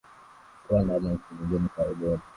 rwanda 0.63 0.91
ama 0.97 1.09
nchi 1.13 1.29
nyingine 1.35 1.65
karibuni 1.75 2.21